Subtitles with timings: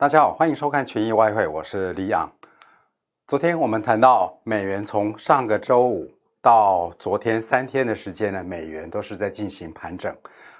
[0.00, 2.30] 大家好，欢迎收看群益外汇，我是李昂。
[3.26, 6.08] 昨天我们谈到美元从上个周五
[6.40, 10.16] 到昨天三天的时间呢，美元都是在进行盘整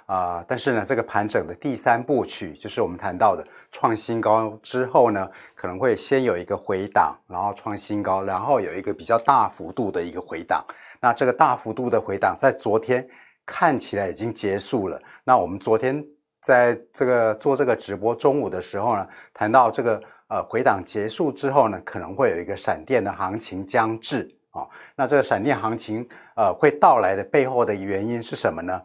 [0.07, 0.45] 啊、呃。
[0.45, 5.25] 但是呢，这个盘整的第三部曲，就是我们谈到的创新高之后呢，
[5.55, 10.61] 可能会先有一个回档，然后创新高，然后有一个比较大幅度的一个回档。
[10.99, 13.07] 那这个大幅度的回档，在昨天
[13.45, 15.01] 看起来已经结束了。
[15.23, 16.05] 那我们昨天
[16.41, 20.01] 在这个做这个直播中午的时候呢，谈到这个。
[20.29, 24.61] 呃，回档结束之后呢，可能会有一个闪电的行情将至啊、
[24.95, 28.79] 那这个闪电行情呃会到来的背后的原因是什么呢？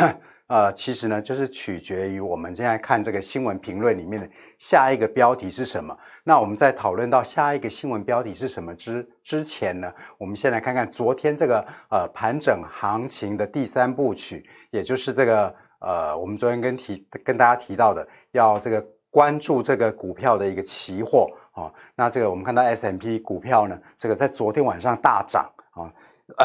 [0.48, 4.26] 呃，其实呢，就是取决于我们现在看这个新闻评论里面的
[4.58, 5.94] 下一个标题是什么。
[6.24, 18.84] 那我们在讨论到下一个新闻标题是什么之之前呢，我们先来看看昨天这个呃盘整行情的第三部曲，也就是这个呃我们昨天跟提跟大家提到的要这个。
[19.08, 25.88] 关注这个股票的一个期货啊，那这个我们看到 S M P 股票呢，这个在昨天晚上大涨啊。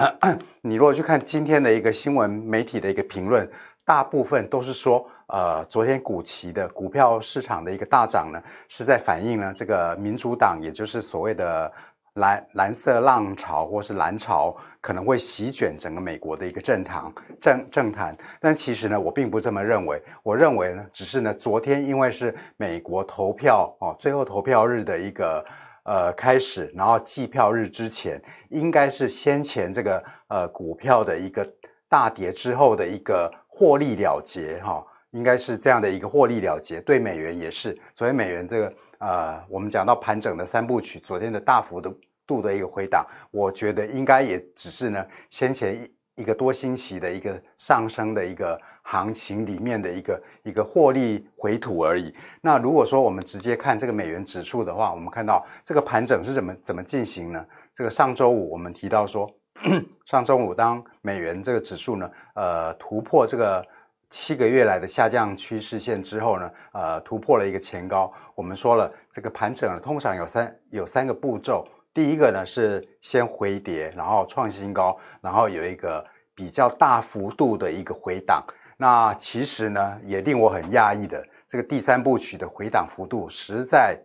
[0.63, 3.45] 你如果去看今天的一个新闻媒体的一个评论，
[3.83, 11.69] 大部分都是说，呃，昨天股期的股票市场的一个大涨呢，是在反映呢这个民主党，也就是所谓的。
[12.15, 20.01] 蓝蓝色浪潮或是蓝潮可能会席卷整个美国的一个政坛政政坛，但其实呢，我并不这么认为。
[20.21, 25.45] 我认为呢，只是呢，昨天因为是美国投票哦，最后投票日的一个
[25.83, 31.49] 呃开始，然后计票日之前，应该是先前这个呃股票的一个
[31.87, 37.77] 大跌之后的一个获利了结哈、哦，应该是这样的一个获利了结，对美元也是。
[37.95, 38.73] 所以美元这个。
[39.01, 41.91] 呃，我们讲到盘整的三部曲，昨天的大幅的
[42.27, 52.13] 度的一个回档，我觉得应该也只是呢先前一一个多星期的一个上升的一个行情里面的一个一个获利回吐而已。
[52.41, 57.43] 那如果说我们直接看这个美元指数的话，我们看到这个盘整是怎么怎么进行呢？
[57.73, 59.27] 这个上周五我们提到说，
[60.05, 63.65] 上周五当美元这个指数呢，呃，突破这个。
[64.11, 68.11] 七个月来的下降趋势线之后呢，呃，突破了一个前高。
[68.35, 71.65] 我们说了，这个盘整，通常有三有三个步骤。
[71.93, 76.03] 第一个呢是先回跌，然后创新高，然后有一个
[76.35, 78.43] 比较大幅度的一个回档。
[78.75, 83.97] 那其实呢，也令我很讶异的，这个第三部曲的回档幅度实在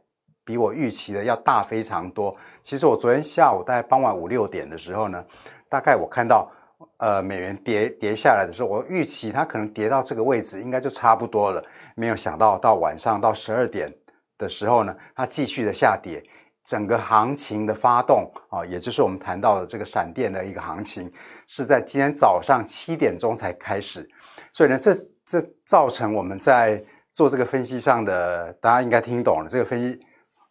[0.44, 2.37] 比我预期的要大非常多。
[2.62, 5.25] 其实我昨天下午大概傍晚五六点的时候呢，
[5.69, 6.49] 大概我看到。
[6.98, 11.62] 呃，美元跌跌下来的时候，我预期它可能跌到这个位置，应该就差不多了。
[11.94, 13.92] 没有想到到晚上到十二点
[14.38, 16.22] 的时候呢，它继续的下跌，
[16.64, 21.12] 整个行情的发动啊，也就是我们谈到的这个闪电的一个行情，
[21.46, 24.08] 是在今天早上七点钟才开始。
[24.52, 24.92] 所以呢，这
[25.24, 26.82] 这造成我们在
[27.12, 29.48] 做这个分析上的，大家应该听懂了。
[29.48, 30.00] 这个分析，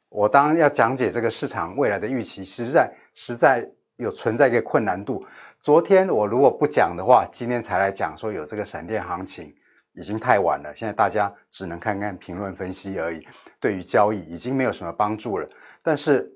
[0.10, 3.68] 我当然要讲解这个市场未来的预期，实在实在
[3.98, 5.26] 有存在一个困难度。
[5.66, 9.52] 昨天我如果不讲的话，今天才来讲说有这个闪电行情，
[9.96, 10.72] 已经太晚了。
[10.76, 13.26] 现在大家只能看看评论分析而已，
[13.60, 15.50] 对于交易已经没有什么帮助了。
[15.82, 16.32] 但是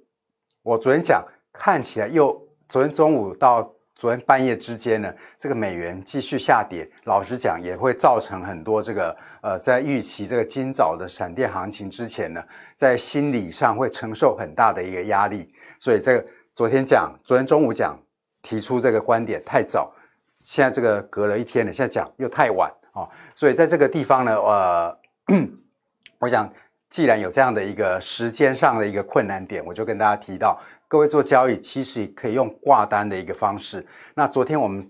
[0.63, 1.23] 我昨天讲，
[1.53, 6.83] 看起来又昨天中午到昨天半夜之间呢，这个美元继续下跌。
[7.03, 12.43] 老实讲，也会造成很多这个呃，在预期这个今早的闪电行情之前呢，
[12.75, 15.45] 在心理上会承受很大的一个压力。
[15.79, 17.95] 所以这个昨天讲，昨天中午讲。
[18.41, 19.93] 提出这个观点太早，
[20.39, 24.99] 现在这个隔了一天了，现在讲又太晚啊、所以在这个地方呢，呃，
[26.19, 26.51] 我想
[26.89, 33.85] 既然有这样的一个时间上的一个困难点，我就跟大家提到，各位做交易其实可以用挂单的一个方式。
[34.15, 34.89] 那昨天我们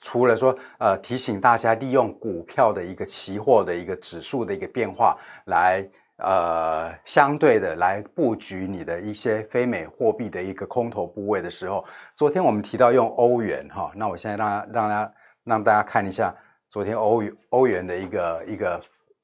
[0.00, 5.16] 除了说呃提醒大家利用股票的一个期货的一个指数的一个变化
[5.46, 5.88] 来。
[6.18, 11.84] 呃，相对的来布局你的一些非美货币的一个空头部位的时候，
[12.14, 16.32] 昨天我们提到用欧元哈，那我现在让让大家让大家看一下
[16.70, 18.82] 昨天欧元欧元的一个一个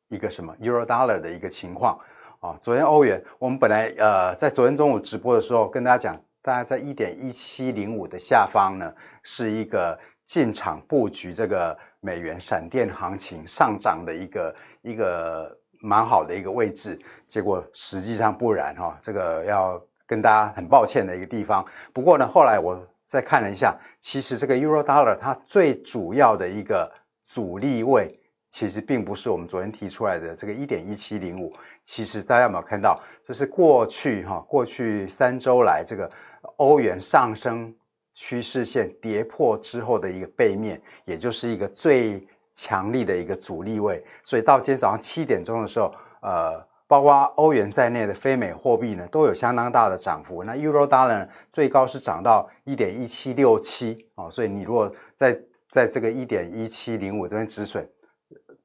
[0.09, 1.97] 一个什么 Euro Dollar 的一个情况
[2.41, 2.59] 啊。
[2.61, 8.93] 昨天欧元，我们本来呃在昨天中午直播的时候跟大家讲，大概在一点一七零五的下方呢，
[9.23, 15.57] 是一个进场布局这个美元闪电行情上涨的一个一个。
[15.81, 21.65] 蛮好的一个位置，结果实际上不然哈，这个要跟大家很抱歉的一个地方。
[21.93, 26.93] 不过呢，后来我再看了一下，其实这个 Euro Dollar 它最主要的一个
[27.25, 31.53] 阻力位，其实并不是我们昨天提出来的这个一点一七零五。
[31.83, 36.11] 其实大家有没有看到，这是过去哈过去三周来这个
[36.57, 37.75] 欧元上升
[38.15, 42.27] 趋势线跌破之后的一个背面，也就是一个最。
[42.55, 50.45] 强力的一个阻力位，所以到今天早上七点钟的时候，呃，包括欧元在内的非美货币呢，都有相当大的涨幅。
[50.45, 57.89] 那 Euro Dollar 最高是涨到一点一七六七哦，所以你如果在在这个一点一七零五这边止损，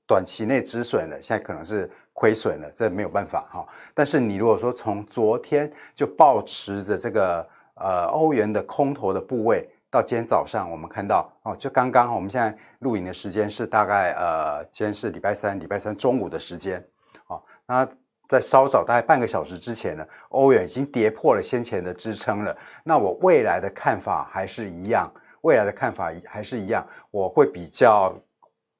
[0.05, 3.65] 短期内止损了，现在可能是亏损了，这没有办法哈。
[3.93, 9.69] 但是你如果说从昨天就保持着这个呃欧元的空头的部位。
[9.95, 16.85] 到今天早上，我们看到哦，就刚刚我们现在录影的时间是大概呃，今天是礼拜三，礼拜三中午的时间，
[17.27, 17.87] 哦，那
[18.27, 22.53] 在稍早大概半个小时之前呢，欧元已经跌破了先前的支撑了。
[22.83, 25.09] 那我未来的看法还是一样，
[25.43, 28.13] 未来的看法还是一样，我会比较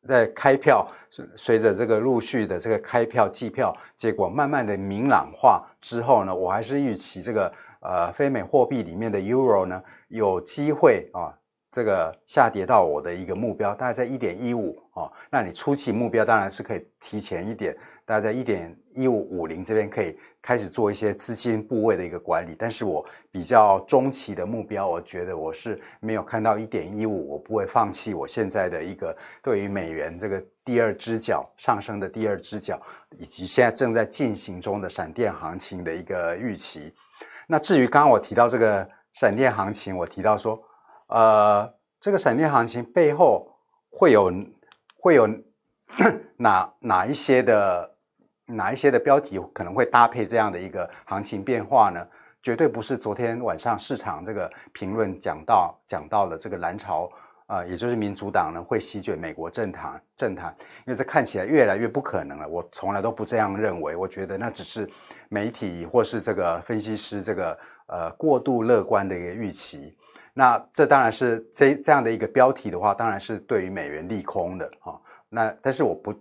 [0.03, 0.85] 在开票，
[1.37, 7.49] 随着这个陆续的这个开票计票结果慢慢的明朗化之后呢，我还是预期这个。
[7.87, 11.31] 呃，非美货币里面的 Euro 呢，有机会啊，
[11.71, 15.11] 这个下跌到我的一个目标，大概在一点一五啊。
[15.29, 22.55] 那你初期目标当然是可以提前一点，大概在一点一五五零这边可以开始做一些资金部位的一个管理。
[22.57, 32.79] 但是我比较中期的目标，我觉得我是没有看到一点一五，我不会放弃我现在的一个对于美元这个第二只脚上升的第二只脚，
[33.19, 36.91] 以及现在正在进行中的闪电行情的一个预期。
[37.47, 40.59] 那至于刚刚我提到这个闪电行情，我提到说，
[41.07, 43.47] 呃，这个闪电行情背后
[43.89, 44.31] 会有
[44.97, 45.27] 会有
[46.37, 47.95] 哪哪一些的
[48.45, 52.05] 哪一些的标题可能会搭配这样的一个行情变化呢？
[52.41, 57.09] 绝对不是昨天晚上市场这个评论讲到讲到了这个蓝潮。
[57.47, 60.55] 啊、也就是民主党呢会席卷美国政坛政坛，
[60.87, 62.49] 因为这看起来越来越不可能了。
[62.49, 64.89] 我从来都不这样认为，我觉得那只是
[65.29, 67.55] 媒体或是这个分析师这个
[67.85, 69.95] 呃过度乐观的一个预期。
[70.33, 74.99] 那这当然是这这样的一个标题的话，当然是对于美元利空的哈、
[75.29, 76.11] 那但是我不，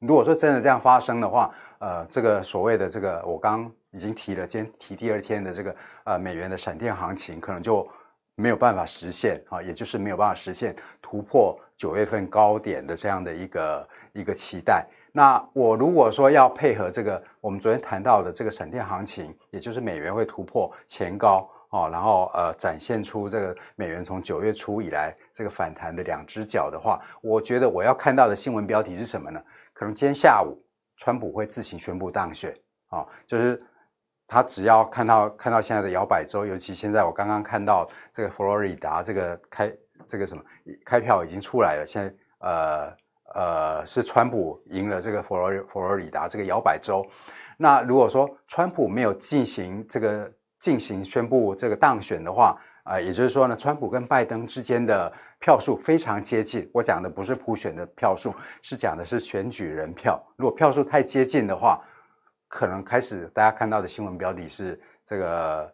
[0.00, 7.88] 如果说真的这样发生的话，呃，这个所谓的这个我刚已经提了，今天提第二天的这个呃美元的闪电行情，可能就。
[8.34, 14.86] 没有办法实现啊，也就是没有办法实现突破九月份高点的这样的一个一个期待。
[15.12, 29.38] 那我如果说要配合这个我们昨天谈到的这个闪电行情，也就是美元会突破前高啊，然后呃展现出这个美元从九月初以来这个反弹的两只脚的话，我觉得我要看到的新闻标题是什么呢？
[29.74, 30.58] 可能今天下午
[30.96, 32.56] 川普会自行宣布当选
[32.88, 33.60] 啊，就是。
[34.32, 39.70] 他只要看到看到现在的摇摆州，尤其现在我刚刚看到这个佛罗里达这个开
[40.06, 40.42] 这个什么
[40.86, 42.96] 开票已经出来了，现在呃
[43.34, 47.06] 呃是川普赢了这个佛罗佛罗里达这个摇摆州。
[47.58, 56.68] 那如果说川普没有进行这个进行宣布这个当选的话，啊、也就是说呢，川普跟拜登之间的票数非常接近。
[56.72, 60.18] 我讲的不是普选的票数，是讲的是选举人票。
[60.36, 61.78] 如果票数太接近的话，
[62.52, 65.72] 可能开始，大家看到的新闻标题是这个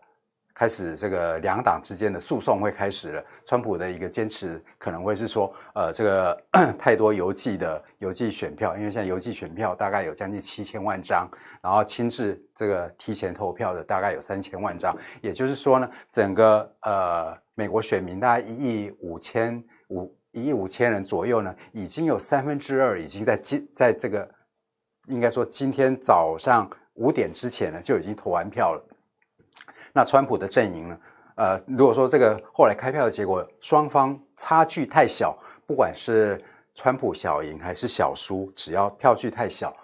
[0.55, 3.25] 开始，这个两党之间的诉讼会开始了。
[3.45, 6.45] 川普的一个坚持可能会是说，呃，这个
[6.79, 11.29] 太多邮寄的邮寄选票，因为现在邮寄选票大概有将近七千万张，
[11.61, 24.31] 然后亲自这个提前投票的大概有三千万张，也就是说呢，整个呃美国选民大概一亿五千五一亿五千人左右呢，已经有三分之二已经在今在这个。
[25.09, 28.83] 应该说，今天早上五点之前呢，就已经投完票了。
[29.93, 30.99] 那川普的阵营呢？
[31.35, 35.37] 呃，如果说这个后来开票的结果双方差距太小，
[35.67, 36.43] 不管是
[36.75, 39.75] 川普小赢还是小输，只要票距太小，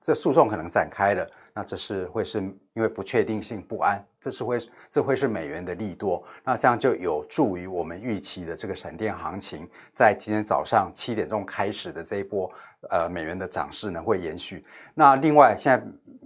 [0.00, 1.28] 这诉讼可能展开了。
[1.56, 2.38] 那这是会是
[2.74, 4.58] 因为不确定性不安，这是会
[4.90, 12.52] 这会是美元的利多，那这样就有助于我们预期的这个闪电行情，在今天早上七点钟开始的这一波
[12.90, 14.62] 呃美元的涨势呢会延续。
[14.92, 15.82] 那另外现在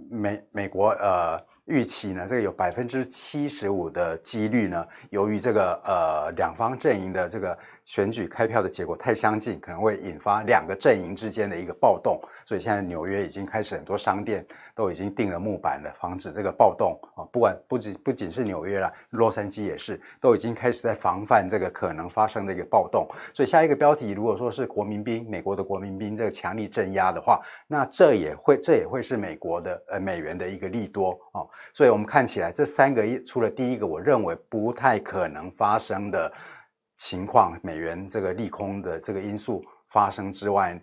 [0.09, 1.41] 美美国呃。
[1.65, 7.57] 预期呢，这个有百分之七十五的几率呢，由于这个呃两方阵营的这个
[7.91, 17.27] 选举开票的结果太相近，可能会引发两个阵营之间的一个暴动，所以现在纽约已经开始很多商店都已经钉了木板了，防止这个暴动啊。
[17.33, 23.05] 不管不仅不仅是纽约了，洛杉矶也是，都已经开始在防范这个可能发生的一个暴动。
[23.33, 31.43] 所以下一个标题如果说是国民兵，美国的国民兵这个强力镇压的话，那这也会这也会是美国的呃美元的一个利多啊。
[31.73, 36.31] 所以，我们看起来这三个一，除了第一个我认为不太可能发生的
[37.01, 40.79] 情况，美元这个利空的这个因素发生之外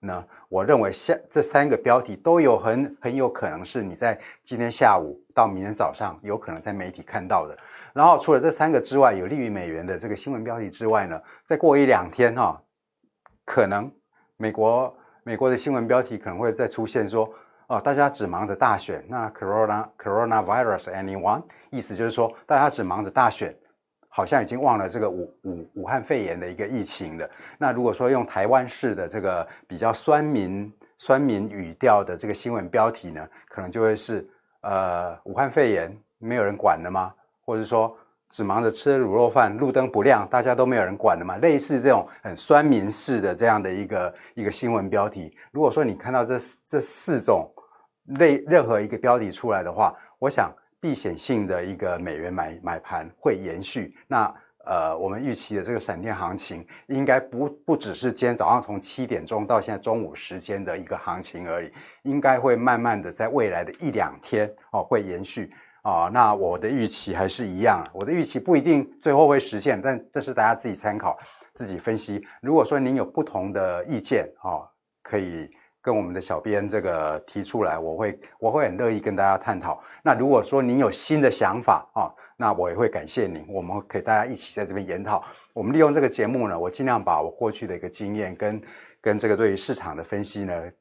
[0.00, 7.56] 呢，我认为下这三个标题都有很很有可能是你在今天下午到明天早上有可能在媒体看到的。
[7.94, 12.62] 然后，除了这三个之外，有利于美元的这个新闻标题之外呢，再过一两天哈，
[13.46, 13.90] 可能
[14.36, 17.32] 美国美国的新闻标题可能会再出现说。
[17.66, 23.56] 哦，大家只忙着大选，那 corona coronavirus anyone，意思就是说大家只忙着大选，
[24.14, 27.28] 好像已经忘了这个武武武汉肺炎的一个疫情了。
[27.58, 34.24] 那如果说用台湾式的这个比较酸民酸民语调的这个新闻标题呢，可能就会是
[34.60, 37.12] 呃武汉肺炎没有人管了吗？
[37.44, 37.96] 或者说。
[38.30, 41.36] 只忙着吃卤肉饭，路灯不亮，大家都没有人管了吗？
[41.36, 47.48] 类似这种很酸民式的这样的一个一个新闻标题，如果说你看到这这四种
[48.18, 50.52] 类任何一个标题出来的话，我想
[50.84, 53.96] 避险性的一个美元买买盘会延续。
[54.06, 54.30] 那
[54.66, 61.70] 呃，我们预期的这个闪电行情，应该不不只是今天早上从七点钟到现在中午时间的一个行情而已，
[62.02, 65.50] 应该会慢慢的在未来的一两天哦会延续。
[65.80, 71.18] 啊、哦，那我的预期还是一样，我的预期不一定最后会实现，但但是大家自己参考，
[71.54, 72.22] 自己分析。
[72.42, 74.68] 如果说您有不同的意见，哦，
[75.02, 75.50] 可以
[75.84, 79.78] 跟我们的小编这个提出来，我会我会很乐意跟大家探讨。
[80.02, 85.22] 那如果说您有新的想法啊、那我也会感谢您，我们可以大家一起在这边研讨。
[85.52, 88.62] 我们利用这个节目呢，我尽量把我过去的一个经验跟
[89.02, 90.72] 跟这个对于市场的分析呢，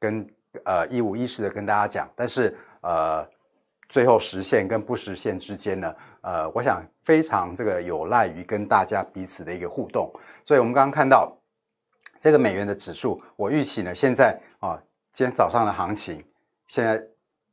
[0.00, 0.26] 跟
[0.64, 3.24] 呃一五一十的跟大家讲，但是呃。
[3.90, 10.12] 最后实现跟不实现之间呢，呃，我想非常这个有赖于跟大家彼此的一个互动。
[10.44, 11.34] 所以，我们刚刚看到
[12.20, 14.80] 这个美元的指数，我预期呢，现在啊，
[15.12, 16.24] 今天早上的行情，
[16.66, 17.02] 现在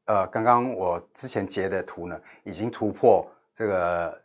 [0.05, 4.22] 呃，刚刚我之前截的图呢，已经突破这个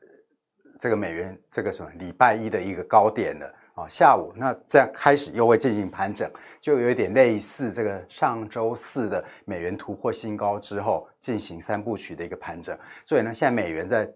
[0.78, 3.88] 这个美元这个什么礼拜一的一个高点了啊。
[3.88, 6.30] 下午那这样开始又会进行盘整，
[6.60, 12.78] 就有一点类似这个上周四的美元突破新高之后进行三部曲的一个盘整。
[13.04, 14.10] 所以呢，现在美元在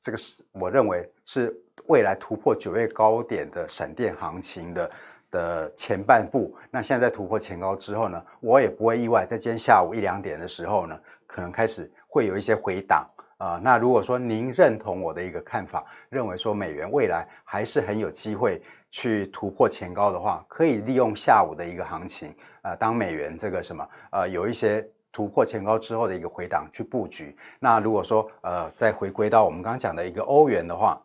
[0.00, 1.54] 这个是我认为是
[1.88, 4.90] 未来突破九月高点的闪电行情的
[5.32, 6.56] 的前半部。
[6.70, 10.96] 那现在突破前高之后呢，我也不会意外，在今天下午一两点的时候呢，
[11.26, 13.04] 可能开始会有一些回档。
[13.38, 27.36] 啊、那如果说您认同我的一个看法，认为说美元未来还是很有机会去突破前高的话，可以利用下午的一个行情，啊、当美元这个什么，呃，有一些突破前高之后的一个回档去布局。
[27.58, 31.02] 那如果说呃，再回归到我们刚刚讲的一个欧元的话，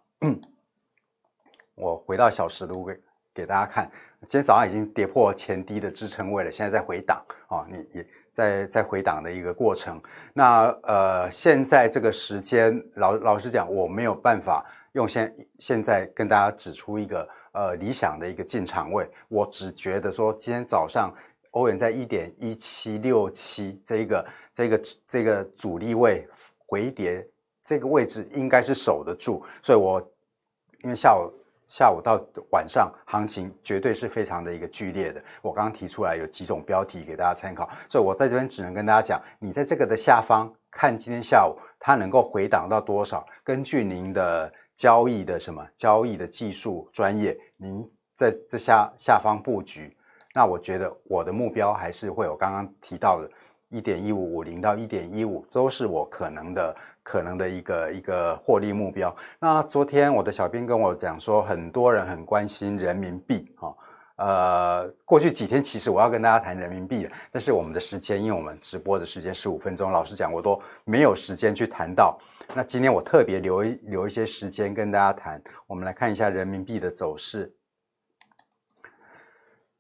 [1.73, 2.99] 我回到小时图给
[3.33, 3.89] 给大家看，
[4.21, 8.05] 今天早上已经跌破前低的支撑位了，现在在回档啊、你也。
[8.37, 9.99] 在在回档的一个过程，
[10.31, 21.11] 那呃，现在这个时间，老老实讲，我没有办法用现现在跟大家指出一个呃理想的一个进场位，我只觉得说，今天早上
[21.49, 26.29] 欧元在一点一七六七这一个这个这个阻力位
[26.67, 27.27] 回跌
[27.63, 29.99] 这个位置应该是守得住，所以我
[30.83, 31.33] 因为下午。
[31.67, 32.19] 下午到
[32.51, 35.21] 晚上，行情绝对是非常的一个剧烈的。
[35.41, 49.95] 我刚刚提出来有几种标题给大家参考，所以我在这边只能跟大家讲，你在这个的下方看今天下午它能够回档到多少，根据您的交易的什么交易的技术专业，您在这下下方布局。
[50.33, 53.29] 那我觉得我的目标还是会有刚刚提到的。
[53.69, 59.13] 一点一五五零到一点一五都是我可能的可能的一个一个获利目标。
[59.39, 63.75] 那昨天我的小编跟我讲说，很多人很关心人民币哈。
[64.17, 72.17] 呃，过去几天其实我要跟大家谈人民币的，但是我们的时间，因为我们直播的时间十五分钟，老实讲我都没有时间去谈到。
[72.55, 75.39] 那今天我特别留一留一些时间跟大家谈。
[75.67, 77.53] 我们来看一下人民币的走势。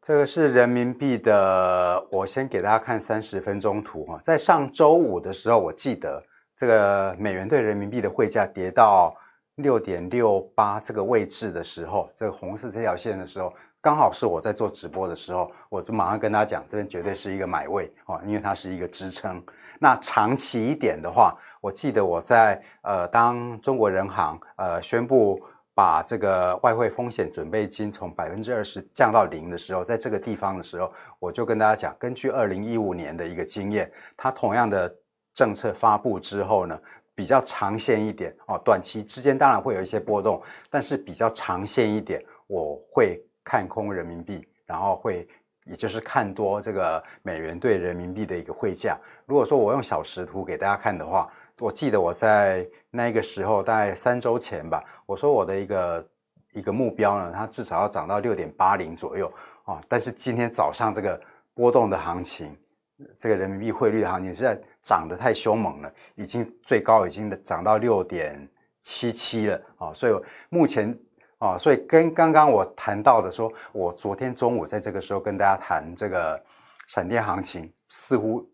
[0.07, 4.17] 这个是人民币的，我先给大家看三十分钟图哈。
[4.23, 6.23] 在上周五的时候，我记得
[6.55, 9.13] 这个美元兑人民币的汇价跌到
[9.55, 19.43] 六点六八这个位置的时候，这个红色这条线的时候，刚好是我在做直播的时候，我就马上跟大家讲，这边绝对是一个买位啊，因为它是一个支撑。
[19.77, 25.37] 那长期一点的话，我记得我在呃，当中国人行呃宣布。
[25.77, 34.91] 把这个外汇风险准备金从百分之二十降到零的时候，在这个地方的时候，我就跟大家讲，根据二零一五年的一个经验，它同样的
[35.35, 36.81] 政策发布之后呢，
[37.13, 40.41] 比较长线一点哦，短期之间当然会有一些波动，
[40.71, 45.27] 但是比较长线一点，我会看空人民币，然后会
[45.65, 48.97] 也就是看多这个美元兑人民币的一个汇价。
[49.27, 51.31] 如果说我用小时图给大家看的话。
[51.59, 56.09] 我记得我在那个时候，大概三周前吧，我说我的一个
[56.53, 59.31] 一个目标呢，它至少要涨到六点八零左右
[59.65, 59.81] 啊。
[59.87, 61.19] 但是今天早上这个
[61.55, 62.55] 波动的行情，
[63.17, 68.47] 这个人民币汇率的行情实在涨得太凶猛了，已经最高已经涨到六点
[68.81, 69.91] 七七了啊。
[69.93, 70.13] 所以
[70.49, 70.95] 目前
[71.39, 76.39] 啊，所以跟刚刚我谈到的说，我昨天中午在这个时候跟大家谈这个
[76.87, 78.47] 闪电行情，似乎。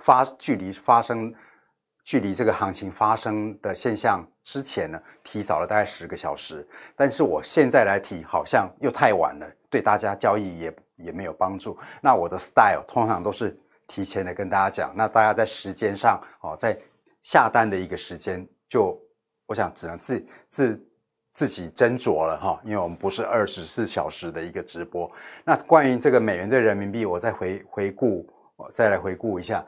[0.00, 1.34] 发距离发生。
[2.04, 6.66] 距离这个行情发生的现象之前呢，提早了大概十个小时。
[6.96, 11.78] 但是我现在来提，好像又太晚了，对大家交易也也没有帮助。
[12.00, 13.56] 那我的 style 通常都是
[13.86, 16.76] 提前的跟大家讲，那大家在时间上哦，在
[17.22, 19.00] 下单的一个时间，就
[19.46, 20.86] 我想只能自自
[21.34, 25.10] 自己斟酌了哈，因为我们不是二十四小时的一个直播。
[25.44, 29.64] 那关于这个美元对人民币，我再回回顾，我再来回顾一下。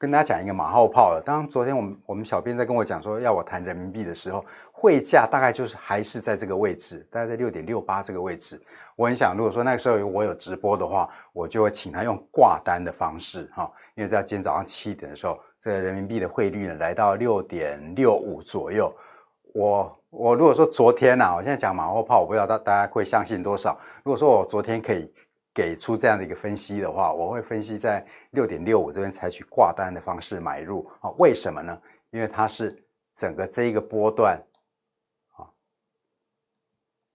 [0.00, 1.22] 跟大家讲一个马后炮了。
[1.22, 4.42] 当昨天我们我们小编在跟我讲说要我谈人民币的时候，
[4.72, 8.58] 汇价大概就是还是在这个位置，大概在六点六八这个位置。
[8.96, 18.90] 我很想，如果说那个时候我有直播的话，我就会请他用挂单的方式哈，因为在今天早上七点的时候，这个人民币的汇率呢来到六点六五左右。
[19.52, 23.78] 我我如果说昨天呐、啊，我现在讲马后炮，我不知道大大家会相信多少。
[24.02, 25.12] 如果说我昨天可以。
[25.54, 31.10] 给出这样的一个分析的话，我会分析在六点六五这边采取挂单的方式买入啊？
[31.18, 31.80] 为什么呢？
[32.10, 34.40] 因为它是整个这一个波段
[35.36, 35.44] 啊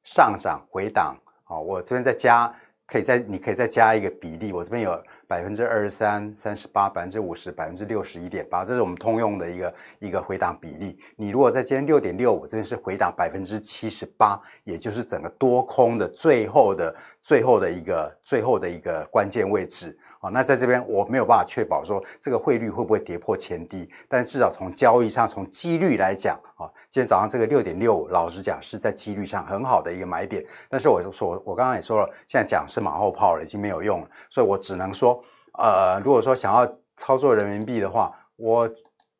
[0.03, 2.53] 上涨回档啊，我这边再加，
[2.85, 5.03] 可以再你可以再加一个比例，我这边有。
[5.27, 10.97] 百分之二十三、三十八、百分之五十、百分之六十一点八，这是我们通用的一个一个回档比例。
[11.15, 19.97] 你如果在今天六点六五这边是回档百分之七十八，也就是整个多空的最后的最后的一个最后的一个关键位置。
[20.31, 30.43] 那在这边我没有办法确保说这个汇率会不会跌破前低，但至少从交易上，从几率来讲，啊，今天早上这个六点六，老实讲是在几率上很好的一个买点。
[30.69, 35.23] 但是我就说，我刚刚也说了，现在讲是马后炮了，已经没有用了，所以我只能说，
[35.57, 36.65] 呃，如果说想要
[36.95, 38.69] 操作人民币的话，我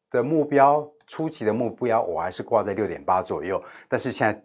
[0.09, 3.61] 的目标初期的目标我还是挂在六点八左右。
[3.87, 4.43] 但是现在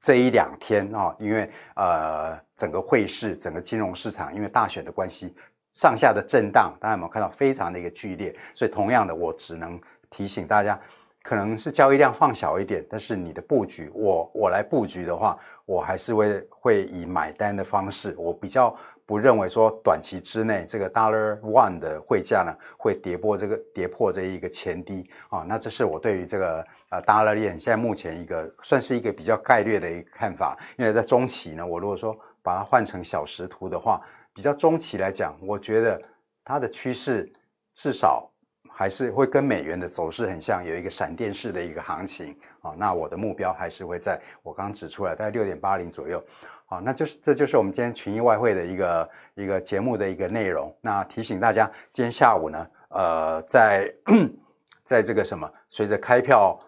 [0.00, 5.34] 这一两天啊，因为呃整个汇市、整个金融市场因为大选的关系。
[5.74, 8.34] 上下的震荡，大家有没有看到非常的一个剧烈？
[8.54, 9.80] 所以同样的，我只能
[10.10, 10.78] 提醒大家，
[11.22, 18.14] 可能是交易量放小一点，但是你的布局，我我来布局的话，我还是会会以买单的方式。
[18.18, 18.74] 我比较
[19.06, 25.44] 不认为说短期之内这个 Dollar One 的汇价呢会跌破这个跌破这一个前低啊。
[25.48, 30.56] 那这是我对于这个呃 Dollar Yen 现在目前一个算是一个比较概略的一个看法。
[30.76, 34.00] 因为在中期呢，我如果说把它换成小时图的话。
[34.34, 36.00] 比较中期来讲，我觉得
[36.44, 37.30] 它的趋势
[37.74, 38.30] 至少
[38.70, 42.74] 还是会跟美元的走势很像，有一个闪电式的一个行情啊。
[42.76, 46.22] 那我的目标还是会在我刚刚指出来，大概六点八零左右。
[46.64, 50.74] 好，那就是这就是我们今天群益外汇的一个一个节目的一个内容。
[50.80, 53.94] 那提醒大家，今天下午呢，呃，在
[54.82, 56.58] 在这个什么，随着开票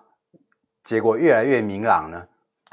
[0.82, 2.22] 结果越来越明朗呢，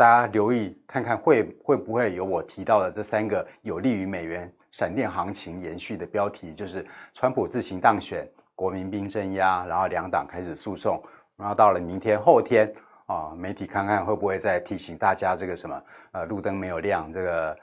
[0.02, 4.52] 大家留意看看会会不会有我提到的这三个有利于美元。
[4.72, 6.84] 闪电行情延续的标题就是
[7.14, 11.00] 川普自行当选，国民兵镇压，然后两党开始诉讼，
[11.38, 12.74] 然后到了明天后天
[13.06, 15.84] 啊，媒体看看会不会再提醒大家这个什么
[16.14, 17.56] 呃路灯没有亮，这个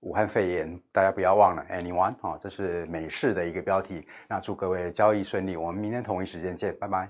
[0.00, 4.06] 武汉肺炎大家不要忘了，anyone 啊，这是美式的一个标题。
[4.28, 7.08] 那祝各位交易顺利，我们明天同一时间见，拜拜。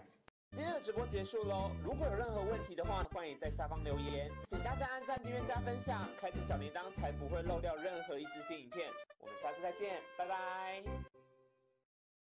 [0.57, 8.89] 今天的直播结束喽，如果有任何问题的话，欢迎在下方留言，请大家按赞、订阅、加分享，开启小铃铛，才不会漏掉任何一支新影片。
[9.21, 11.16] 我们下次再见，拜拜。